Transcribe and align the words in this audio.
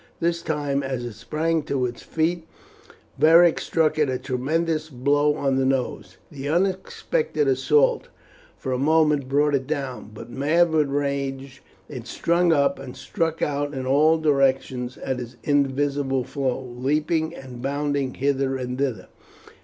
This 0.19 0.41
time, 0.41 0.81
as 0.81 1.05
it 1.05 1.13
sprang 1.13 1.61
to 1.65 1.85
its 1.85 2.01
feet, 2.01 2.47
Beric 3.19 3.59
struck 3.59 3.99
it 3.99 4.09
a 4.09 4.17
tremendous 4.17 4.89
blow 4.89 5.35
on 5.35 5.57
the 5.57 5.63
nose. 5.63 6.17
The 6.31 6.49
unexpected 6.49 7.47
assault 7.47 8.07
for 8.57 8.71
a 8.71 8.79
moment 8.79 9.29
brought 9.29 9.53
it 9.53 9.67
down, 9.67 10.09
but 10.11 10.31
mad 10.31 10.71
with 10.71 10.89
rage 10.89 11.61
it 11.87 12.07
sprang 12.07 12.51
up 12.51 12.79
and 12.79 12.97
struck 12.97 13.43
out 13.43 13.75
in 13.75 13.85
all 13.85 14.17
directions 14.17 14.97
at 14.97 15.19
its 15.19 15.35
invisible 15.43 16.23
foe, 16.23 16.59
leaping 16.63 17.35
and 17.35 17.61
bounding 17.61 18.15
hither 18.15 18.57
and 18.57 18.79
thither. 18.79 19.05